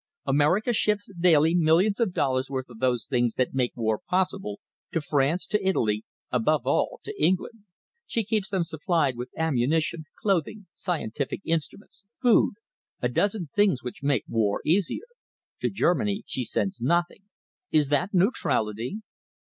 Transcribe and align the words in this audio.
"America 0.25 0.73
ships 0.73 1.11
daily 1.19 1.53
millions 1.53 1.99
of 1.99 2.11
dollars' 2.11 2.49
worth 2.49 2.67
of 2.71 2.79
those 2.79 3.05
things 3.05 3.35
that 3.35 3.53
make 3.53 3.71
war 3.75 3.99
possible, 4.09 4.59
to 4.91 4.99
France, 4.99 5.45
to 5.45 5.63
Italy, 5.63 6.03
above 6.31 6.65
all 6.65 6.99
to 7.03 7.13
England. 7.23 7.65
She 8.07 8.23
keeps 8.23 8.49
them 8.49 8.63
supplied 8.63 9.15
with 9.15 9.29
ammunition, 9.37 10.05
clothing, 10.19 10.65
scientific 10.73 11.41
instruments, 11.45 12.03
food 12.15 12.55
a 12.99 13.09
dozen 13.09 13.49
things 13.55 13.83
which 13.83 14.01
make 14.01 14.23
war 14.27 14.61
easier. 14.65 15.05
To 15.59 15.69
Germany 15.69 16.23
she 16.25 16.45
sends 16.45 16.81
nothing. 16.81 17.21
Is 17.69 17.89
that 17.89 18.09
neutrality?" 18.11 19.03